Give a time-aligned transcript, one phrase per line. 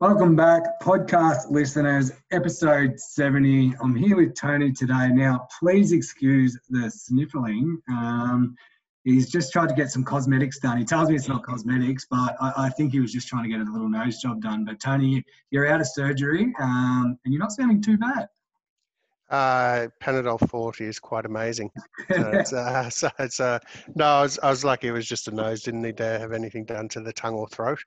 [0.00, 3.74] Welcome back, podcast listeners, episode 70.
[3.82, 5.08] I'm here with Tony today.
[5.08, 7.82] Now, please excuse the sniffling.
[7.90, 8.54] Um,
[9.02, 10.78] he's just tried to get some cosmetics done.
[10.78, 13.48] He tells me it's not cosmetics, but I, I, think he was just trying to
[13.48, 14.64] get a little nose job done.
[14.64, 18.28] But, Tony, you're out of surgery um, and you're not sounding too bad.
[19.30, 21.70] Uh, Panadol 40 is quite amazing.
[22.08, 23.58] So it's, uh, so it's uh,
[23.94, 26.32] no, I was, I was lucky it was just a nose, didn't need to have
[26.32, 27.80] anything done to the tongue or throat.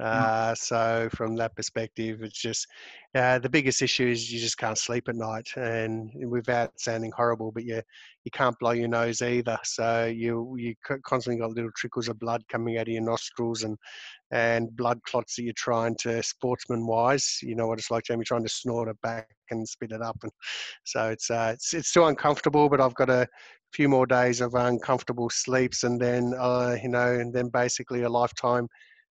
[0.00, 2.66] Uh, so from that perspective, it's just
[3.14, 7.52] uh, the biggest issue is you just can't sleep at night, and without sounding horrible,
[7.52, 7.80] but you
[8.24, 9.56] you can't blow your nose either.
[9.62, 10.74] So you you
[11.04, 13.78] constantly got little trickles of blood coming out of your nostrils and
[14.32, 17.38] and blood clots that you're trying to sportsman wise.
[17.40, 20.16] You know what it's like, Jamie, trying to snort it back and spit it up,
[20.24, 20.32] and
[20.82, 22.68] so it's uh, it's it's still uncomfortable.
[22.68, 23.28] But I've got a
[23.72, 28.08] few more days of uncomfortable sleeps, and then uh, you know, and then basically a
[28.08, 28.66] lifetime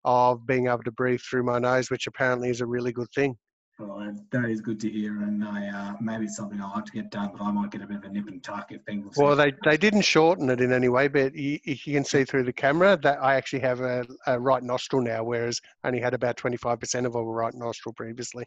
[0.05, 3.37] of being able to breathe through my nose, which apparently is a really good thing.
[3.79, 6.91] Well, that is good to hear, and I uh, maybe it's something I'll have to
[6.91, 9.11] get done, but I might get a bit of a nip and tuck if people.
[9.15, 12.43] Well, they they didn't shorten it in any way, but you, you can see through
[12.43, 16.13] the camera that I actually have a, a right nostril now, whereas I only had
[16.13, 18.43] about twenty five percent of a right nostril previously.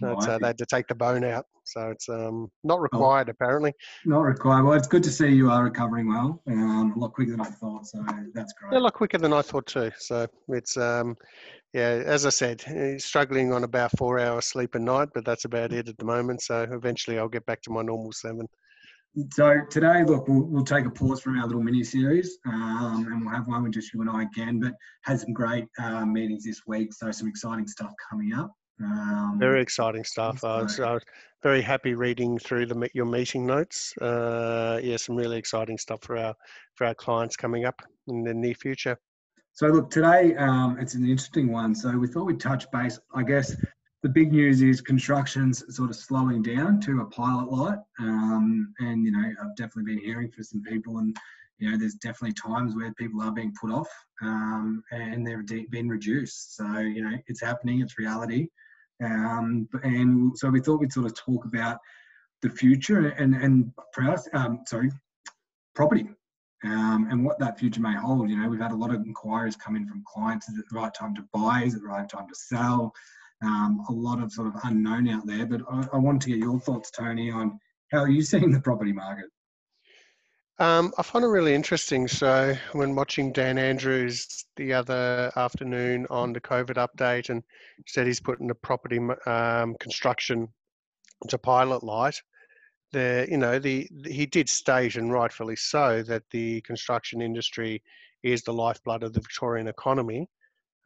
[0.00, 2.82] So uh, they had to take the bone out, so it's um, not oh.
[2.82, 3.72] required oh, apparently.
[4.04, 4.62] Not required.
[4.64, 7.46] Well, it's good to see you are recovering well, um, a lot quicker than I
[7.46, 7.84] thought.
[7.86, 8.72] So that's great.
[8.72, 9.90] Yeah, a lot quicker than I thought too.
[9.98, 11.16] So it's um,
[11.74, 15.44] yeah, as I said, eh, struggling on about four hours sleep a night, but that's
[15.44, 16.42] about it at the moment.
[16.42, 18.46] So eventually I'll get back to my normal seven.
[19.32, 23.22] So today, look, we'll, we'll take a pause from our little mini series, um, and
[23.22, 24.60] we'll have one with just you and I again.
[24.60, 28.52] But had some great uh, meetings this week, so some exciting stuff coming up.
[28.82, 30.44] Um, very exciting stuff.
[30.44, 31.02] I was, I was,
[31.42, 33.96] very happy reading through the your meeting notes.
[33.98, 36.34] Uh, yeah, some really exciting stuff for our
[36.74, 38.98] for our clients coming up in the near future.
[39.58, 41.74] So look, today um, it's an interesting one.
[41.74, 43.00] So we thought we'd touch base.
[43.12, 43.56] I guess
[44.04, 49.04] the big news is construction's sort of slowing down to a pilot light, um, and
[49.04, 51.16] you know I've definitely been hearing from some people, and
[51.58, 53.88] you know there's definitely times where people are being put off,
[54.22, 56.54] um, and they're de- being reduced.
[56.54, 58.46] So you know it's happening, it's reality,
[59.02, 61.78] um, and so we thought we'd sort of talk about
[62.42, 63.72] the future and and
[64.34, 64.92] um, sorry,
[65.74, 66.06] property
[66.64, 68.30] um, and what that future may hold.
[68.30, 70.48] You know, we've had a lot of inquiries come in from clients.
[70.48, 71.62] Is it the right time to buy?
[71.64, 72.92] Is it the right time to sell?
[73.42, 75.46] Um, a lot of sort of unknown out there.
[75.46, 77.58] But I, I wanted to get your thoughts, Tony, on
[77.92, 79.26] how are you seeing the property market?
[80.60, 82.08] Um, I find it really interesting.
[82.08, 87.44] So when watching Dan Andrews the other afternoon on the COVID update, and
[87.86, 90.48] said he's putting the property um, construction
[91.28, 92.20] to pilot light,
[92.92, 97.82] the you know the, he did state and rightfully so that the construction industry
[98.22, 100.28] is the lifeblood of the Victorian economy.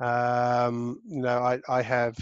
[0.01, 2.17] Um, you know, I, I have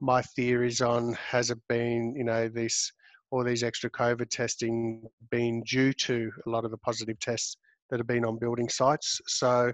[0.00, 2.92] my theories on has it been you know this
[3.30, 7.56] all these extra COVID testing been due to a lot of the positive tests
[7.90, 9.20] that have been on building sites.
[9.26, 9.72] So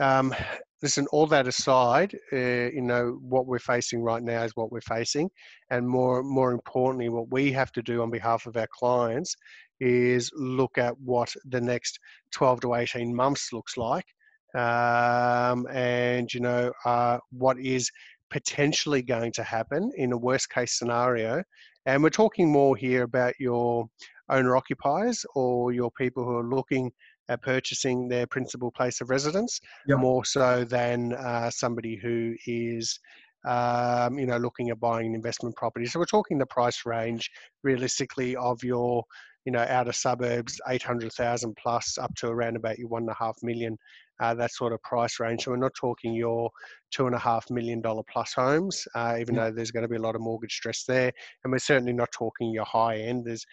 [0.00, 0.34] um,
[0.82, 4.80] listen, all that aside, uh, you know, what we're facing right now is what we're
[4.80, 5.30] facing.
[5.70, 9.34] And more, more importantly, what we have to do on behalf of our clients
[9.80, 11.98] is look at what the next
[12.32, 14.06] 12 to 18 months looks like.
[14.54, 17.90] Um, and, you know, uh, what is
[18.30, 21.42] potentially going to happen in a worst case scenario.
[21.86, 23.88] And we're talking more here about your
[24.28, 26.92] owner occupiers or your people who are looking
[27.28, 29.98] uh, purchasing their principal place of residence yep.
[29.98, 32.98] more so than uh, somebody who is
[33.46, 37.30] um, you know looking at buying an investment property so we're talking the price range
[37.62, 39.04] realistically of your
[39.44, 43.36] you know outer suburbs 800,000 plus up to around about your one and a half
[43.42, 43.78] million
[44.20, 45.44] uh, that sort of price range.
[45.44, 46.50] So we're not talking your
[46.90, 49.96] two and a half million dollar plus homes, uh, even though there's going to be
[49.96, 51.12] a lot of mortgage stress there.
[51.44, 53.24] And we're certainly not talking your high end.
[53.24, 53.44] There's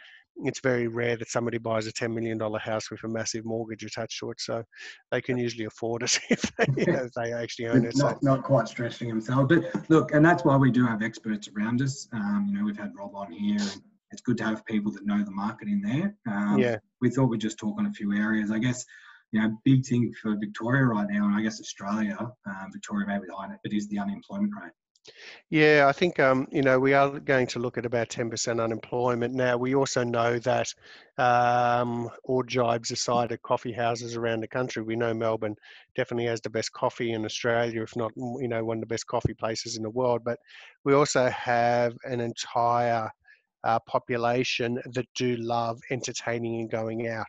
[0.44, 4.20] it's very rare that somebody buys a $10 million house with a massive mortgage attached
[4.20, 4.42] to it.
[4.42, 4.64] So
[5.12, 7.96] they can usually afford it if they, you know, if they actually own it.
[7.96, 8.20] Not, so.
[8.22, 9.54] not quite stretching themselves.
[9.54, 12.08] But look, and that's why we do have experts around us.
[12.12, 13.60] Um, you know, we've had Rob on here.
[13.60, 16.16] And it's good to have people that know the market in there.
[16.28, 16.78] Um, yeah.
[17.02, 18.52] We thought we'd just talk on a few areas.
[18.52, 18.86] I guess,
[19.32, 23.20] you know, big thing for Victoria right now, and I guess Australia, um, Victoria may
[23.20, 24.72] be behind it, but is the unemployment rate.
[25.50, 28.60] Yeah, I think um, you know we are going to look at about ten percent
[28.60, 29.58] unemployment now.
[29.58, 30.74] We also know that,
[31.18, 35.56] um, all jibes aside, at coffee houses around the country, we know Melbourne
[35.96, 39.08] definitely has the best coffee in Australia, if not you know one of the best
[39.08, 40.22] coffee places in the world.
[40.24, 40.40] But
[40.84, 43.10] we also have an entire
[43.64, 47.28] uh, population that do love entertaining and going out.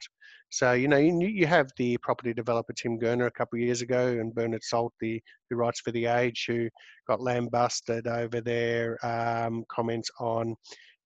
[0.51, 3.83] So you know you, you have the property developer Tim Gurner a couple of years
[3.83, 5.21] ago, and Bernard Salt, the
[5.51, 6.69] who writes for the Age, who
[7.09, 10.55] got lambasted over their um, comments on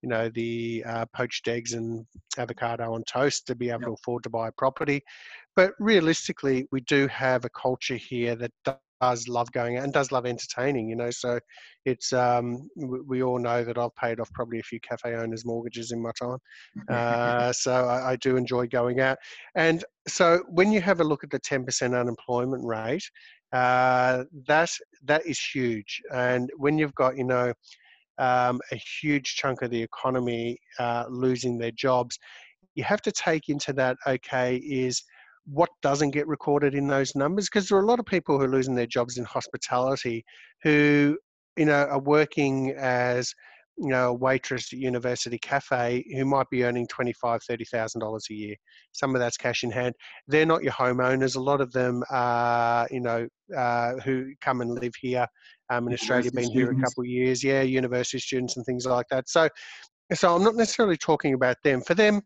[0.02, 2.06] you know the uh, poached eggs and
[2.38, 3.88] avocado on toast to be able yep.
[3.88, 5.02] to afford to buy a property.
[5.56, 8.52] But realistically, we do have a culture here that
[9.00, 11.11] does love going out and does love entertaining, you know.
[11.11, 11.38] So
[11.85, 15.93] it's um, we, all know that I've paid off probably a few cafe owners' mortgages
[15.93, 16.38] in my time.
[16.91, 19.17] Uh, so I, I, do enjoy going out.
[19.55, 23.05] And so when you have a look at the 10% unemployment rate,
[23.52, 24.70] uh, that
[25.05, 26.00] that is huge.
[26.12, 27.53] And when you've got you know
[28.19, 32.19] um, a huge chunk of the economy uh, losing their jobs,
[32.75, 33.96] you have to take into that.
[34.06, 35.03] Okay, is
[35.46, 38.44] what doesn't get recorded in those numbers because there are a lot of people who
[38.44, 40.25] are losing their jobs in hospitality
[40.62, 41.16] who
[41.56, 43.32] you know are working as
[43.81, 48.00] you know a waitress at university cafe who might be earning twenty five thirty thousand
[48.00, 48.54] dollars a year.
[48.92, 49.94] Some of that's cash in hand.
[50.28, 51.37] They're not your homeowners.
[51.37, 53.26] A lot of them are you know
[53.56, 55.26] uh, who come and live here
[55.70, 57.43] um, in australia been here a couple of years.
[57.43, 59.28] Yeah university students and things like that.
[59.28, 59.48] So
[60.12, 61.81] so i'm not necessarily talking about them.
[61.81, 62.20] For them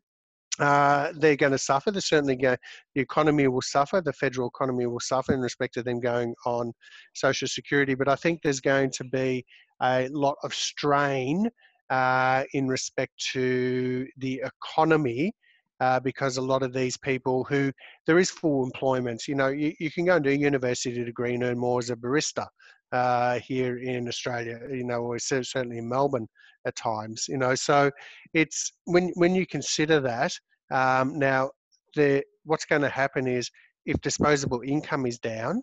[0.61, 1.91] uh, they're going to suffer.
[1.91, 2.59] They're certainly going.
[2.95, 4.01] The economy will suffer.
[4.01, 6.73] The federal economy will suffer in respect to them going on
[7.15, 7.95] social security.
[7.95, 9.45] But I think there's going to be
[9.83, 11.49] a lot of strain
[11.91, 15.33] uh, in respect to the economy.
[15.81, 17.71] Uh, because a lot of these people who
[18.07, 21.35] there is full employment, you know, you, you can go and do a university degree
[21.35, 22.47] and earn more as a barista
[22.95, 26.29] uh, here in Australia, you know, or certainly in Melbourne
[26.67, 27.55] at times, you know.
[27.55, 27.91] So
[28.33, 30.33] it's when when you consider that
[30.71, 31.51] um, now,
[31.95, 33.51] the what's going to happen is
[33.87, 35.63] if disposable income is down,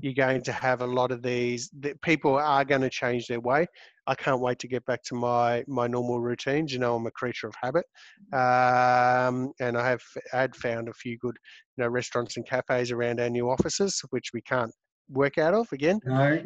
[0.00, 1.70] you're going to have a lot of these.
[1.80, 3.66] The, people are going to change their way.
[4.06, 6.72] I can't wait to get back to my my normal routines.
[6.72, 7.86] You know, I'm a creature of habit,
[8.32, 11.36] um, and I have had found a few good,
[11.76, 14.72] you know, restaurants and cafes around our new offices, which we can't
[15.12, 16.00] work out of again.
[16.04, 16.42] No.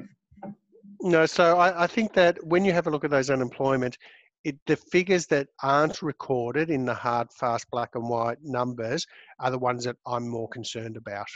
[1.00, 3.98] No, so I, I think that when you have a look at those unemployment,
[4.44, 9.06] it, the figures that aren't recorded in the hard, fast, black and white numbers
[9.40, 11.26] are the ones that I'm more concerned about.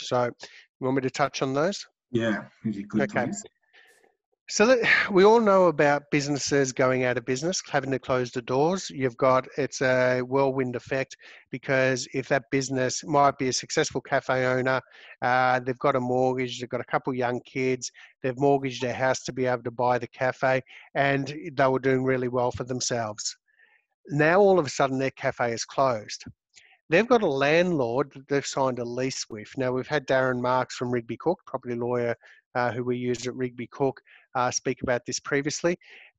[0.00, 1.86] So, you want me to touch on those?
[2.10, 3.02] Yeah, good.
[3.02, 3.26] Okay.
[3.26, 3.44] Please.
[4.50, 4.78] So that,
[5.10, 8.90] we all know about businesses going out of business, having to close the doors.
[8.90, 11.16] You've got it's a whirlwind effect
[11.50, 14.80] because if that business might be a successful cafe owner,
[15.22, 17.90] uh, they've got a mortgage, they've got a couple young kids,
[18.22, 20.62] they've mortgaged their house to be able to buy the cafe,
[20.94, 23.36] and they were doing really well for themselves.
[24.08, 26.24] Now all of a sudden their cafe is closed.
[26.90, 29.48] They've got a landlord that they've signed a lease with.
[29.58, 32.16] Now we've had Darren Marks from Rigby Cooke, property lawyer
[32.54, 34.00] uh, who we use at Rigby Cooke,
[34.34, 35.76] uh, speak about this previously.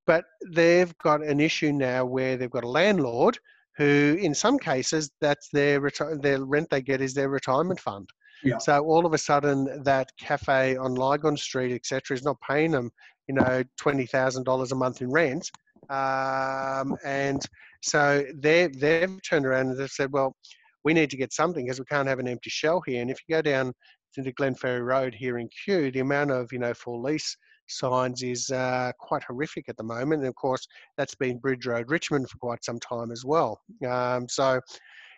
[0.08, 3.38] But they've got an issue now where they've got a landlord
[3.78, 8.10] who, in some cases, that's their reti- their rent they get is their retirement fund.
[8.44, 8.58] Yeah.
[8.58, 12.92] So all of a sudden, that cafe on Lygon Street, etc., is not paying them,
[13.28, 15.50] you know, twenty thousand dollars a month in rent,
[15.90, 17.42] um, and
[17.82, 20.36] so they they've turned around and they've said, well,
[20.84, 23.02] we need to get something because we can't have an empty shell here.
[23.02, 23.74] And if you go down
[24.14, 27.36] to the Glenferrie Road here in Kew, the amount of you know for lease
[27.70, 30.22] signs is uh, quite horrific at the moment.
[30.22, 30.68] And of course,
[30.98, 33.60] that's been Bridge Road, Richmond for quite some time as well.
[33.88, 34.60] Um, so,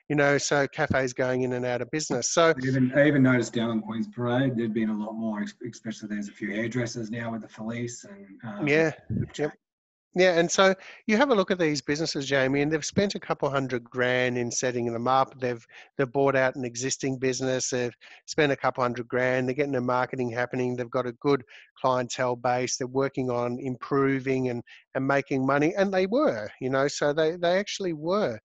[0.09, 2.33] you know, so cafes going in and out of business.
[2.33, 5.43] So I even, I even noticed down on Queen's Parade, there'd been a lot more,
[5.69, 8.91] especially there's a few hairdressers now with the police and um, yeah,
[9.37, 9.53] yep.
[10.13, 10.75] Yeah, and so
[11.07, 14.37] you have a look at these businesses, Jamie, and they've spent a couple hundred grand
[14.37, 15.39] in setting them up.
[15.39, 15.65] They've
[15.97, 17.69] they've bought out an existing business.
[17.69, 19.47] They've spent a couple hundred grand.
[19.47, 20.75] They're getting their marketing happening.
[20.75, 21.43] They've got a good
[21.79, 22.75] clientele base.
[22.75, 24.61] They're working on improving and
[24.95, 28.37] and making money, and they were, you know, so they they actually were.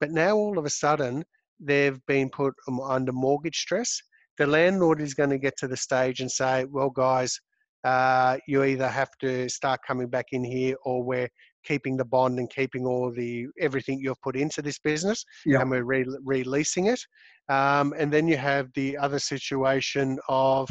[0.00, 1.24] But now all of a sudden
[1.60, 4.00] they've been put um, under mortgage stress.
[4.38, 7.40] The landlord is going to get to the stage and say, "Well, guys."
[7.84, 11.28] Uh, you either have to start coming back in here or we're
[11.64, 15.60] keeping the bond and keeping all the everything you've put into this business yeah.
[15.60, 17.00] and we're re- releasing it
[17.48, 20.68] um, and then you have the other situation of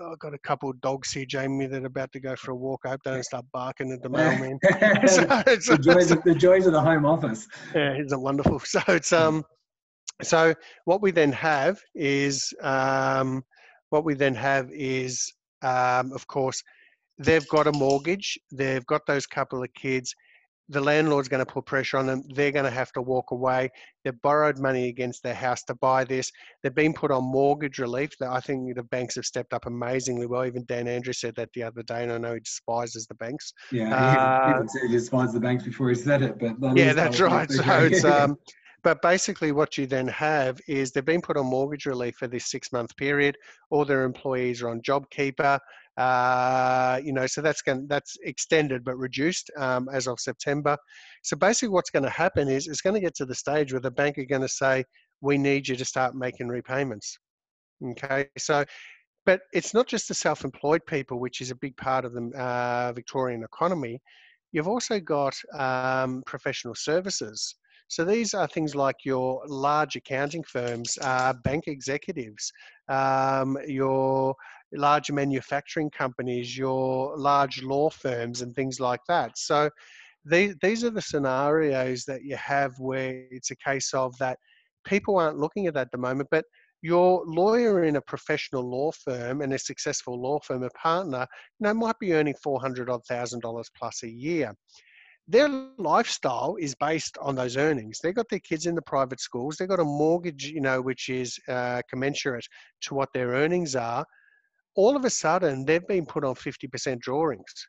[0.00, 2.50] oh, I've got a couple of dogs here, Jamie, that are about to go for
[2.50, 2.82] a walk.
[2.84, 4.58] I hope they don't start barking at the mailman.
[5.08, 7.48] so, the, joys of, the joys of the home office.
[7.74, 8.60] Yeah, isn't it wonderful?
[8.64, 9.44] So it's um,
[10.22, 10.54] so
[10.84, 13.44] what we then have is um,
[13.90, 16.62] what we then have is um, of course,
[17.18, 20.14] they've got a mortgage, they've got those couple of kids.
[20.70, 22.22] the landlord's going to put pressure on them.
[22.34, 23.70] They're going to have to walk away.
[24.04, 26.30] They've borrowed money against their house to buy this.
[26.62, 28.10] They've been put on mortgage relief.
[28.20, 30.44] I think the banks have stepped up amazingly well.
[30.44, 33.52] Even Dan Andrews said that the other day, and I know he despises the banks.
[33.72, 37.50] Yeah, uh, he, he despised the banks before he said it, but yeah, that's right.
[37.50, 38.36] So it's um,
[38.82, 42.46] but basically, what you then have is they've been put on mortgage relief for this
[42.46, 43.36] six month period.
[43.70, 45.58] All their employees are on JobKeeper.
[45.96, 50.76] Uh, you know, so that's going that's extended but reduced um, as of September.
[51.22, 53.80] So basically, what's going to happen is it's going to get to the stage where
[53.80, 54.84] the bank are going to say,
[55.20, 57.18] "We need you to start making repayments."
[57.84, 58.64] Okay, so
[59.26, 62.92] but it's not just the self-employed people, which is a big part of the uh,
[62.94, 64.00] Victorian economy.
[64.52, 67.56] You've also got um, professional services.
[67.88, 72.52] So these are things like your large accounting firms, uh, bank executives,
[72.88, 74.34] um, your
[74.72, 79.38] large manufacturing companies, your large law firms, and things like that.
[79.38, 79.70] So
[80.24, 84.38] these, these are the scenarios that you have where it's a case of that
[84.84, 86.44] people aren't looking at that at the moment, but
[86.82, 91.26] your lawyer in a professional law firm and a successful law firm, a partner,
[91.58, 94.54] you know, might be earning four hundred odd thousand dollars plus a year
[95.28, 98.00] their lifestyle is based on those earnings.
[98.02, 99.56] They've got their kids in the private schools.
[99.56, 102.46] They've got a mortgage, you know, which is uh, commensurate
[102.82, 104.06] to what their earnings are.
[104.74, 107.68] All of a sudden, they've been put on 50% drawings.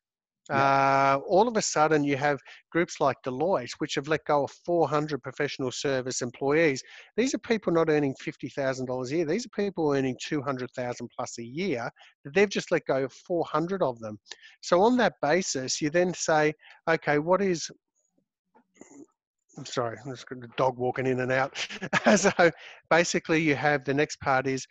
[0.49, 1.15] Yeah.
[1.15, 2.39] Uh, all of a sudden, you have
[2.71, 6.81] groups like Deloitte, which have let go of 400 professional service employees.
[7.17, 9.25] These are people not earning $50,000 a year.
[9.25, 11.89] These are people earning 200,000 plus a year.
[12.25, 14.17] They've just let go of 400 of them.
[14.61, 16.53] So on that basis, you then say,
[16.89, 17.69] okay, what is
[19.57, 21.67] I'm sorry, I'm just got a dog walking in and out.
[22.15, 22.31] so
[22.89, 24.65] basically, you have the next part is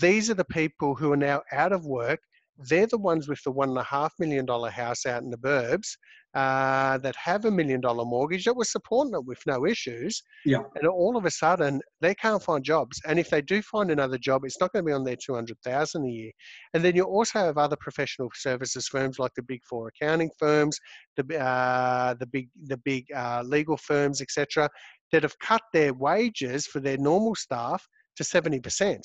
[0.00, 2.20] these are the people who are now out of work
[2.58, 5.38] they're the ones with the one and a half million dollar house out in the
[5.38, 5.96] burbs
[6.34, 10.22] uh, that have a million dollar mortgage that was supporting it with no issues.
[10.44, 10.62] Yeah.
[10.74, 13.00] And all of a sudden they can't find jobs.
[13.06, 16.04] And if they do find another job, it's not going to be on their 200,000
[16.04, 16.32] a year.
[16.74, 20.78] And then you also have other professional services firms like the big four accounting firms,
[21.16, 24.68] the, uh, the big, the big uh, legal firms, etc.,
[25.12, 28.98] that have cut their wages for their normal staff to 70%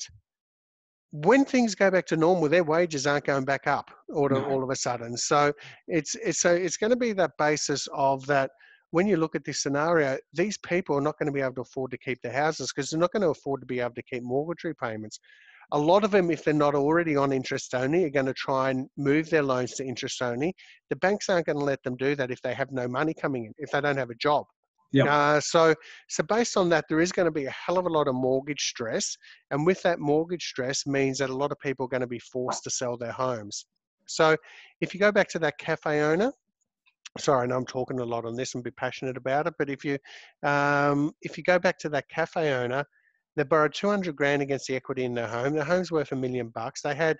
[1.12, 4.44] when things go back to normal, their wages aren't going back up all, no.
[4.44, 5.16] all of a sudden.
[5.16, 5.52] So
[5.88, 8.50] it's, it's so it's going to be that basis of that.
[8.92, 11.60] When you look at this scenario, these people are not going to be able to
[11.60, 14.02] afford to keep their houses because they're not going to afford to be able to
[14.02, 15.20] keep mortgage repayments.
[15.72, 18.70] A lot of them, if they're not already on interest only, are going to try
[18.70, 20.52] and move their loans to interest only.
[20.88, 23.44] The banks aren't going to let them do that if they have no money coming
[23.44, 24.46] in, if they don't have a job.
[24.92, 25.04] Yeah.
[25.04, 25.74] Uh, so,
[26.08, 28.14] so based on that, there is going to be a hell of a lot of
[28.14, 29.16] mortgage stress,
[29.50, 32.18] and with that mortgage stress means that a lot of people are going to be
[32.18, 33.66] forced to sell their homes.
[34.06, 34.36] So,
[34.80, 36.32] if you go back to that cafe owner,
[37.18, 39.84] sorry, and I'm talking a lot on this and be passionate about it, but if
[39.84, 39.98] you
[40.42, 42.84] um, if you go back to that cafe owner,
[43.36, 45.54] they borrowed 200 grand against the equity in their home.
[45.54, 46.82] Their home's worth a million bucks.
[46.82, 47.16] They had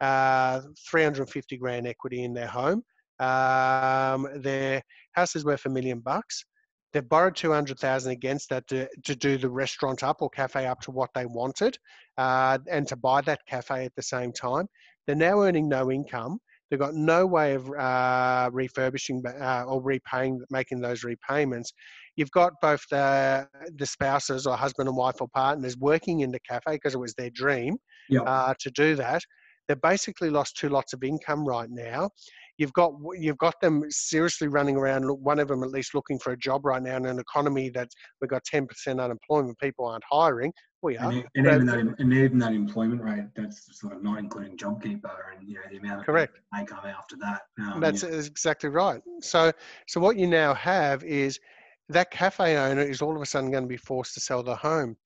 [0.00, 2.82] uh, 350 grand equity in their home.
[3.20, 6.44] Um, their house is worth a million bucks.
[6.94, 10.92] They've borrowed 200,000 against that to, to do the restaurant up or cafe up to
[10.92, 11.76] what they wanted
[12.16, 14.68] uh, and to buy that cafe at the same time.
[15.06, 16.38] They're now earning no income.
[16.70, 21.72] They've got no way of uh, refurbishing uh, or repaying, making those repayments.
[22.14, 26.40] You've got both the, the spouses or husband and wife or partners working in the
[26.48, 27.76] cafe because it was their dream
[28.08, 28.22] yep.
[28.24, 29.22] Uh, to do that.
[29.66, 32.10] They've basically lost two lots of income right now
[32.58, 35.04] you've got you've got them seriously running around.
[35.04, 37.88] One of them at least looking for a job right now in an economy that
[38.20, 38.68] we've got 10%
[39.02, 39.58] unemployment.
[39.58, 40.52] People aren't hiring.
[40.82, 41.10] We are.
[41.10, 45.10] And, and even that, and even that employment rate, that's sort of not including JobKeeper
[45.34, 47.42] and you know the amount of correct they come after that.
[47.60, 48.10] Um, that's yeah.
[48.10, 49.00] exactly right.
[49.20, 49.50] So
[49.88, 51.40] so what you now have is
[51.88, 54.56] that cafe owner is all of a sudden going to be forced to sell the
[54.56, 54.96] home.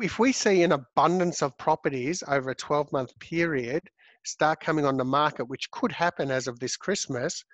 [0.00, 3.82] If we see an abundance of properties over a 12 month period,
[4.24, 7.44] start coming on the market, which could happen as of this Christmas,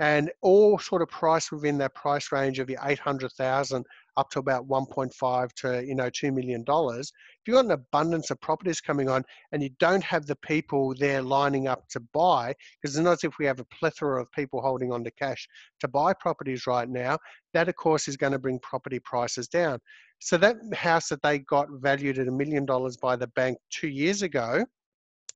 [0.00, 4.66] and all sort of price within that price range of your 800,000 up to about
[4.68, 7.12] 1.5 to you know 2 million dollars.
[7.40, 10.94] If you've got an abundance of properties coming on and you don't have the people
[10.98, 14.30] there lining up to buy because it's not as if we have a plethora of
[14.32, 15.48] people holding on to cash
[15.80, 17.18] to buy properties right now
[17.52, 19.78] that of course is going to bring property prices down.
[20.20, 23.88] So that house that they got valued at a million dollars by the bank 2
[23.88, 24.64] years ago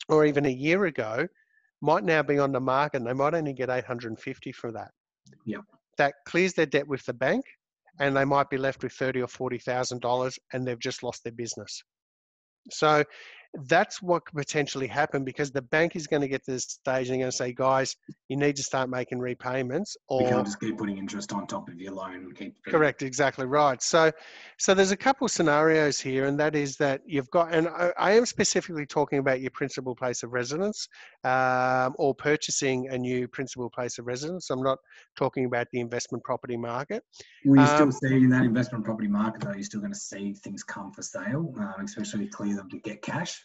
[0.09, 1.27] or even a year ago
[1.81, 4.91] might now be on the market and they might only get 850 for that.
[5.45, 5.59] Yeah.
[5.97, 7.45] That clears their debt with the bank
[8.01, 11.33] and they might be left with 30 or 40,000 dollars and they've just lost their
[11.33, 11.83] business.
[12.71, 13.05] So
[13.65, 17.09] that's what could potentially happen because the bank is going to get to this stage
[17.09, 17.97] and they're going to say, guys,
[18.29, 19.97] you need to start making repayments.
[20.09, 22.55] Or you can't just keep putting interest on top of your loan and keep.
[22.67, 23.83] Correct, exactly right.
[23.83, 24.13] So,
[24.59, 27.93] so there's a couple of scenarios here, and that is that you've got, and I,
[27.99, 30.89] I am specifically talking about your principal place of residence
[31.25, 34.51] um, or purchasing a new principal place of residence.
[34.51, 34.79] I'm not
[35.17, 37.03] talking about the investment property market.
[37.45, 39.99] Will you um, still see in that investment property market, though, you're still going to
[39.99, 43.43] see things come for sale, um, especially clear them to get cash?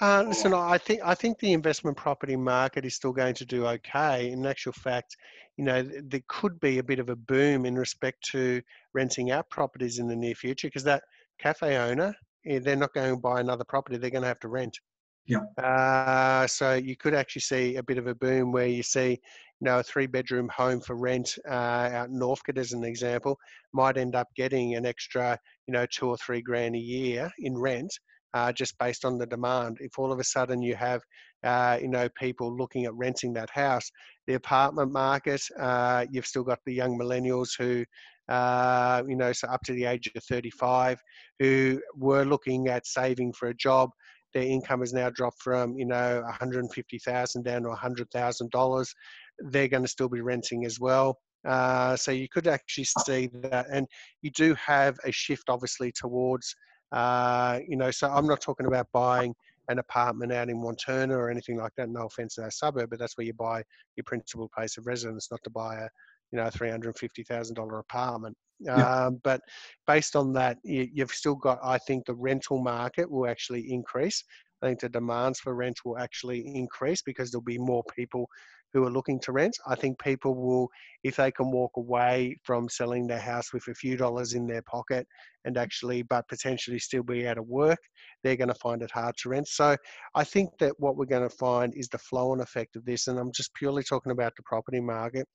[0.00, 3.66] Uh, listen, I think I think the investment property market is still going to do
[3.66, 4.30] okay.
[4.30, 5.16] In actual fact,
[5.58, 8.62] you know, there could be a bit of a boom in respect to
[8.94, 11.02] renting out properties in the near future because that
[11.38, 12.14] cafe owner,
[12.46, 14.78] eh, they're not going to buy another property; they're going to have to rent.
[15.26, 15.40] Yeah.
[15.62, 19.18] Uh, so you could actually see a bit of a boom where you see, you
[19.60, 23.38] know, a three-bedroom home for rent uh, out in Northcote, as an example,
[23.74, 27.56] might end up getting an extra, you know, two or three grand a year in
[27.56, 27.92] rent
[28.34, 29.78] uh, just based on the demand.
[29.80, 31.02] If all of a sudden you have,
[31.44, 33.90] uh, you know, people looking at renting that house,
[34.26, 37.84] the apartment market, uh, you've still got the young millennials who,
[38.32, 41.00] uh, you know, so up to the age of 35,
[41.38, 43.90] who were looking at saving for a job.
[44.32, 48.94] Their income has now dropped from, you know, 150,000 down to 100,000 dollars.
[49.38, 51.18] They're going to still be renting as well.
[51.44, 53.86] Uh, so you could actually see that, and
[54.22, 56.54] you do have a shift, obviously, towards
[56.92, 59.34] uh, you know, so I'm not talking about buying
[59.68, 61.88] an apartment out in Wantirna or anything like that.
[61.88, 63.62] No offense to that suburb, but that's where you buy
[63.96, 65.88] your principal place of residence, not to buy a,
[66.32, 68.36] you know, three hundred fifty thousand dollar apartment.
[68.58, 68.74] Yeah.
[68.74, 69.40] Um, but
[69.86, 71.58] based on that, you, you've still got.
[71.62, 74.24] I think the rental market will actually increase.
[74.62, 78.28] I think the demands for rent will actually increase because there'll be more people
[78.72, 79.56] who are looking to rent.
[79.66, 80.68] I think people will,
[81.02, 84.62] if they can walk away from selling their house with a few dollars in their
[84.62, 85.06] pocket
[85.44, 87.78] and actually, but potentially still be out of work,
[88.22, 89.48] they're going to find it hard to rent.
[89.48, 89.76] So
[90.14, 93.06] I think that what we're going to find is the flow on effect of this.
[93.06, 95.26] And I'm just purely talking about the property market.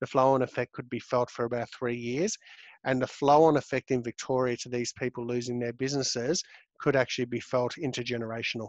[0.00, 2.36] The flow on effect could be felt for about three years.
[2.84, 6.42] And the flow on effect in Victoria to these people losing their businesses
[6.80, 8.68] could actually be felt intergenerational.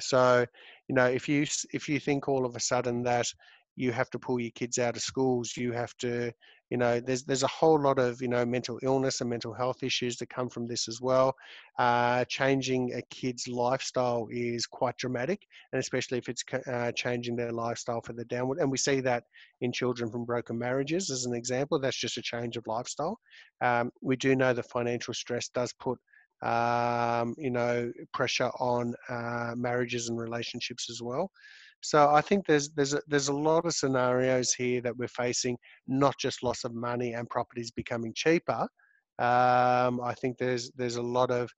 [0.00, 0.44] So,
[0.88, 3.26] you know, if you if you think all of a sudden that
[3.76, 6.32] you have to pull your kids out of schools you have to
[6.70, 9.82] you know there's there's a whole lot of you know mental illness and mental health
[9.82, 11.34] issues that come from this as well.
[11.78, 17.52] Uh, changing a kid's lifestyle is quite dramatic and especially if it's uh, changing their
[17.52, 19.24] lifestyle for the downward and we see that
[19.60, 23.18] in children from broken marriages as an example that's just a change of lifestyle.
[23.60, 25.98] Um, we do know the financial stress does put
[26.42, 31.30] um, you know pressure on uh, marriages and relationships as well
[31.84, 35.58] so I think there's there's a, there's a lot of scenarios here that we're facing,
[35.86, 38.66] not just loss of money and properties becoming cheaper.
[39.18, 41.50] Um, I think there's there's a lot of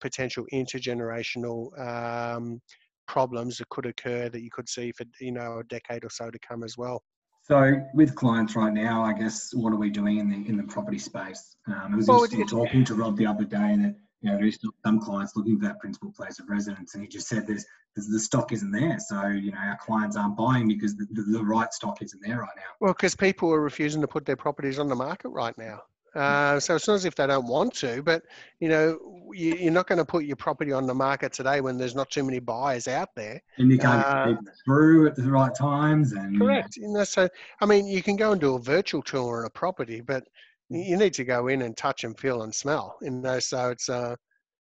[0.00, 2.62] potential intergenerational um,
[3.06, 6.30] problems that could occur that you could see for you know a decade or so
[6.30, 7.02] to come as well.
[7.42, 10.62] So with clients right now, I guess what are we doing in the in the
[10.62, 11.56] property space?
[11.66, 14.54] Um, I was well, interested talking to Rob the other day that you know, there's
[14.54, 17.66] still some clients looking for that principal place of residence, and he just said there's,
[17.94, 18.98] there's the stock isn't there.
[18.98, 22.40] So you know, our clients aren't buying because the, the, the right stock isn't there
[22.40, 22.62] right now.
[22.80, 25.82] Well, because people are refusing to put their properties on the market right now.
[26.14, 28.22] Uh, so it's not as if they don't want to, but
[28.60, 28.98] you know,
[29.32, 32.08] you, are not going to put your property on the market today when there's not
[32.08, 33.42] too many buyers out there.
[33.58, 36.12] And you can't uh, get through at the right times.
[36.12, 36.76] And correct.
[36.76, 37.28] You know, so
[37.60, 40.24] I mean, you can go and do a virtual tour on a property, but
[40.70, 42.96] you need to go in and touch and feel and smell.
[43.02, 44.16] You know, so it's uh,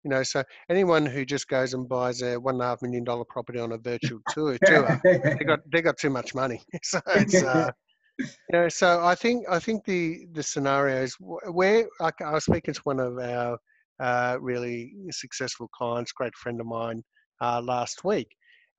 [0.05, 3.05] you know, so anyone who just goes and buys a one and a half million
[3.05, 6.61] dollar property on a virtual tour, tour they got they got too much money.
[6.83, 7.71] so it's uh,
[8.19, 12.75] you know, so I think I think the the scenarios where I, I was speaking
[12.75, 13.59] to one of our
[14.01, 17.03] uh, really successful clients, great friend of mine,
[17.41, 18.29] uh, last week,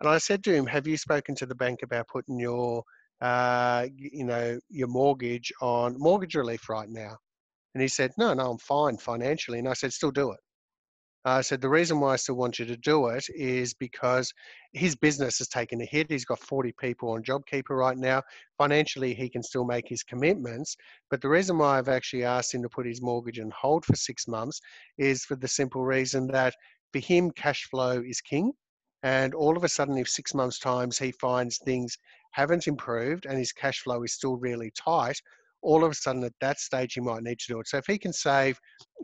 [0.01, 2.83] and I said to him, "Have you spoken to the bank about putting your
[3.23, 7.17] uh, you know, your mortgage on mortgage relief right now?
[7.73, 9.59] And he said, no, no, I'm fine financially.
[9.59, 10.39] And I said, still do it.
[11.25, 14.33] I said, the reason why I still want you to do it is because
[14.73, 16.11] his business has taken a hit.
[16.11, 18.21] He's got 40 people on JobKeeper right now.
[18.57, 20.75] Financially, he can still make his commitments.
[21.09, 23.95] But the reason why I've actually asked him to put his mortgage on hold for
[23.95, 24.59] six months
[24.97, 26.55] is for the simple reason that
[26.91, 28.51] for him, cash flow is king.
[29.03, 31.97] And all of a sudden, if six months' times he finds things
[32.33, 35.19] haven't improved and his cash flow is still really tight,
[35.61, 37.67] all of a sudden at that stage he might need to do it.
[37.67, 38.59] So if he can save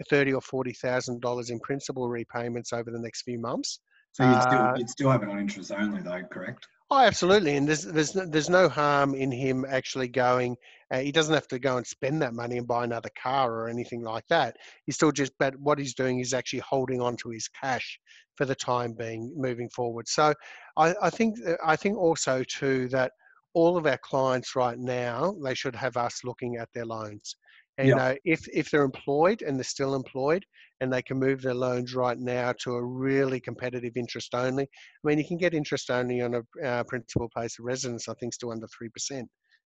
[0.10, 3.80] thirty or forty thousand dollars in principal repayments over the next few months.
[4.12, 6.68] So you'd still, uh, you'd still have it on interest only though, correct?
[6.92, 10.58] Oh, absolutely, and there's there's there's no harm in him actually going.
[10.92, 13.70] Uh, he doesn't have to go and spend that money and buy another car or
[13.70, 14.58] anything like that.
[14.86, 18.00] He's still just, but what he's doing is actually holding on to his cash
[18.36, 20.08] for the time being, moving forward.
[20.08, 20.34] So,
[20.78, 23.12] I, I think I think also too that
[23.54, 27.36] all of our clients right now they should have us looking at their loans.
[27.80, 30.46] And, you know, if if they're employed and they're still employed,
[30.82, 34.64] and they can move their loans right now to a really competitive interest only.
[34.64, 38.10] I mean, you can get interest only on a uh, principal place of residence.
[38.10, 39.30] I think still under three percent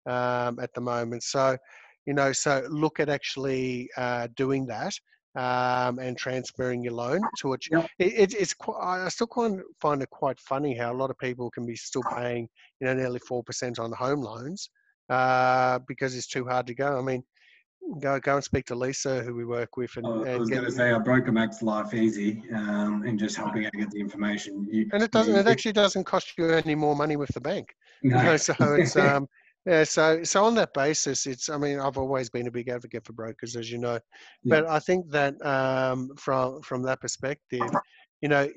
[0.08, 1.24] um, at the moment.
[1.24, 1.58] So,
[2.06, 4.94] you know, so look at actually uh, doing that.
[5.38, 7.90] Um, and transferring your loan to which yep.
[8.00, 11.52] it, it's quite, I still quite find it quite funny how a lot of people
[11.52, 12.48] can be still paying
[12.80, 14.70] you know nearly four percent on home loans
[15.10, 16.98] uh, because it's too hard to go.
[16.98, 17.22] I mean,
[18.00, 19.96] go go and speak to Lisa, who we work with.
[19.98, 23.64] And, I was going to say, our broker makes life easy um, in just helping
[23.64, 24.68] her get the information.
[24.72, 25.34] You, and it doesn't.
[25.34, 27.74] You, it actually doesn't cost you any more money with the bank.
[28.04, 28.18] No.
[28.18, 29.28] You know, so it's um,
[29.66, 29.84] yeah.
[29.84, 31.50] So so on that basis, it's.
[31.50, 34.00] I mean, I've always been a big advocate for brokers, as you know,
[34.44, 34.74] but yeah.
[34.74, 37.70] I think that um, from from that perspective,
[38.22, 38.48] you know,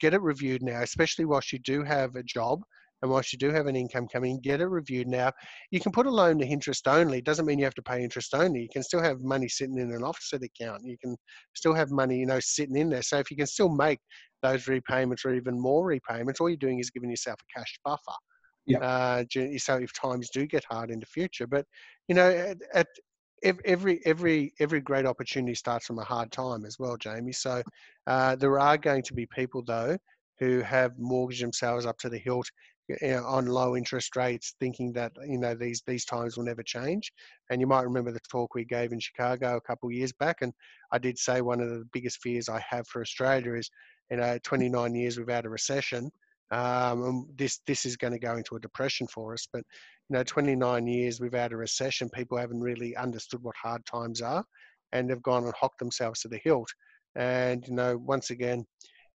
[0.00, 2.62] get it reviewed now, especially whilst you do have a job
[3.02, 5.32] and whilst you do have an income coming, get it reviewed now.
[5.70, 7.18] You can put a loan to interest only.
[7.18, 8.62] It doesn't mean you have to pay interest only.
[8.62, 10.82] You can still have money sitting in an offset account.
[10.84, 11.16] You can
[11.54, 13.02] still have money, you know, sitting in there.
[13.02, 13.98] So if you can still make
[14.42, 18.00] those repayments or even more repayments, all you're doing is giving yourself a cash buffer.
[18.66, 18.78] Yeah.
[18.78, 19.24] Uh,
[19.58, 21.66] so if times do get hard in the future, but
[22.06, 22.86] you know, at, at
[23.42, 27.32] every every every great opportunity starts from a hard time as well, Jamie.
[27.32, 27.62] So
[28.06, 29.96] uh, there are going to be people though
[30.38, 32.48] who have mortgaged themselves up to the hilt
[33.24, 37.12] on low interest rates, thinking that you know these these times will never change.
[37.50, 40.42] And you might remember the talk we gave in Chicago a couple of years back,
[40.42, 40.52] and
[40.92, 43.70] I did say one of the biggest fears I have for Australia is
[44.10, 46.10] you know 29 years without a recession.
[46.50, 49.48] Um, and this this is going to go into a depression for us.
[49.50, 49.64] But
[50.08, 54.44] you know, 29 years without a recession, people haven't really understood what hard times are,
[54.92, 56.68] and they've gone and hocked themselves to the hilt.
[57.16, 58.66] And you know, once again,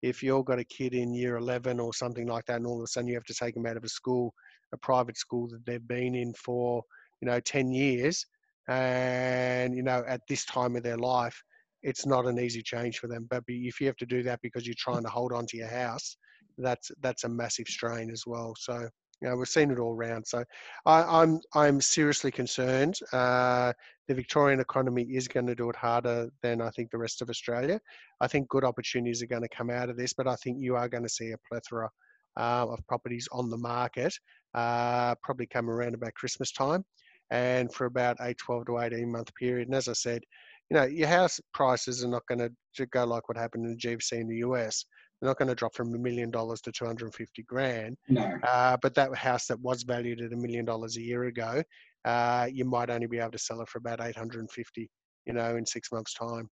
[0.03, 2.83] if you've got a kid in year 11 or something like that and all of
[2.83, 4.33] a sudden you have to take them out of a school
[4.73, 6.83] a private school that they've been in for
[7.21, 8.25] you know 10 years
[8.67, 11.41] and you know at this time of their life
[11.81, 13.27] it's not an easy change for them.
[13.29, 15.67] But if you have to do that because you're trying to hold on to your
[15.67, 16.15] house
[16.57, 18.53] that's that's a massive strain as well.
[18.57, 18.87] So
[19.23, 20.27] you know, we've seen it all around.
[20.27, 20.43] So
[20.85, 22.99] I, am I'm, I'm seriously concerned.
[23.13, 23.71] Uh,
[24.09, 27.29] the Victorian economy is going to do it harder than I think the rest of
[27.29, 27.79] Australia.
[28.19, 30.75] I think good opportunities are going to come out of this, but I think you
[30.75, 31.89] are going to see a plethora
[32.37, 34.13] uh, of properties on the market,
[34.55, 36.83] uh, probably come around about Christmas time,
[37.31, 39.69] and for about a 12 to 18 month period.
[39.69, 40.21] And as I said,
[40.69, 42.39] you know, your house prices are not going
[42.75, 44.83] to go like what happened in the GFC in the US.
[45.23, 47.95] They're not going to drop from a million dollars to 250 grand.
[48.09, 48.29] No.
[48.43, 51.63] Uh, but that house that was valued at a million dollars a year ago,
[52.03, 54.89] uh, you might only be able to sell it for about 850,
[55.25, 56.49] you know, in six months' time.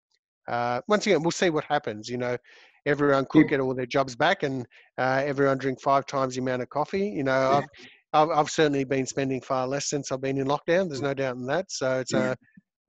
[0.47, 2.07] Uh, once again, we'll see what happens.
[2.07, 2.37] You know,
[2.85, 4.65] everyone could get all their jobs back, and
[4.97, 7.09] uh, everyone drink five times the amount of coffee.
[7.09, 7.65] You know, I've,
[8.13, 10.87] I've, I've certainly been spending far less since I've been in lockdown.
[10.87, 11.69] There's no doubt in that.
[11.69, 12.37] So it's a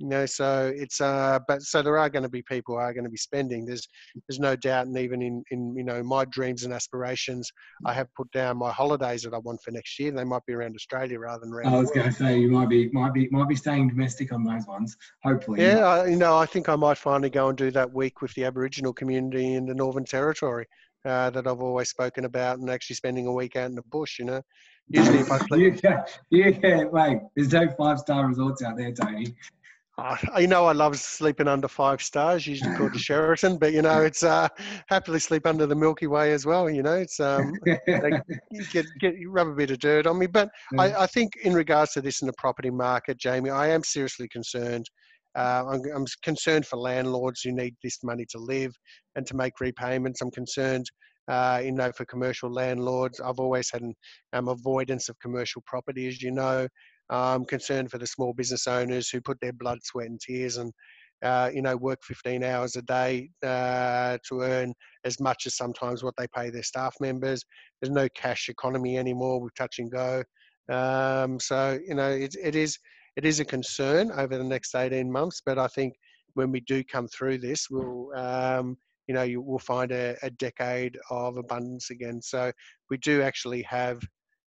[0.02, 3.04] you know so it's uh but so there are going to be people are going
[3.04, 3.86] to be spending there's
[4.28, 7.50] there's no doubt and even in in you know my dreams and aspirations
[7.86, 10.54] i have put down my holidays that i want for next year they might be
[10.54, 13.28] around australia rather than around i was going to say you might be might be
[13.30, 16.74] might be staying domestic on those ones hopefully yeah I, you know i think i
[16.74, 20.66] might finally go and do that week with the aboriginal community in the northern territory
[21.04, 24.18] uh, that I've always spoken about, and actually spending a week out in the bush.
[24.18, 24.42] You know,
[24.88, 27.18] usually if I sleep, you can't, you can't wait.
[27.34, 29.34] There's no five star resorts out there, Tony.
[29.98, 33.83] Uh, you know, I love sleeping under five stars, usually called the Sheraton, but you
[33.83, 34.48] know, it's uh,
[34.88, 36.70] happily sleep under the Milky Way as well.
[36.70, 37.52] You know, it's um,
[38.72, 40.26] get get rub a bit of dirt on me.
[40.26, 43.85] But I, I think in regards to this in the property market, Jamie, I am
[43.85, 44.87] seriously concerned.
[45.35, 48.74] Uh, I'm, I'm, concerned for landlords who need this money to live
[49.16, 50.20] and to make repayments.
[50.20, 50.85] I'm concerned,
[51.26, 53.18] uh, you know, for commercial landlords.
[53.18, 53.94] I've always had an
[54.35, 56.68] um, avoidance of commercial property, as you know.
[57.10, 60.72] I'm concerned for the small business owners who put their blood, sweat, and tears and
[61.22, 66.02] uh, you know work 15 hours a day uh, to earn as much as sometimes
[66.02, 67.44] what they pay their staff members.
[67.80, 70.22] There's no cash economy anymore with touch and go.
[70.68, 72.78] Um, so you know it, it is
[73.16, 75.42] it is a concern over the next 18 months.
[75.44, 75.94] But I think
[76.34, 80.30] when we do come through this, we'll um, you know you will find a, a
[80.30, 82.20] decade of abundance again.
[82.22, 82.50] So
[82.90, 84.00] we do actually have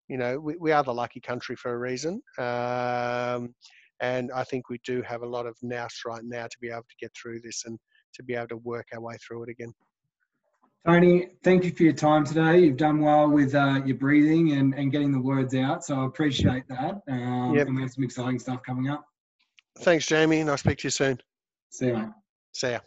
[0.09, 2.21] you know, we, we are the lucky country for a reason.
[2.39, 3.55] Um,
[4.01, 6.83] and I think we do have a lot of nous right now to be able
[6.83, 7.79] to get through this and
[8.15, 9.73] to be able to work our way through it again.
[10.87, 12.59] Tony, thank you for your time today.
[12.59, 16.07] You've done well with uh, your breathing and, and getting the words out, so I
[16.07, 17.01] appreciate that.
[17.09, 17.69] Um, Yep.
[17.69, 19.03] And we have some exciting stuff coming up.
[19.79, 21.19] Thanks, Jamie, and I'll speak to you soon.
[21.71, 22.09] See you, mate.
[22.53, 22.81] See ya.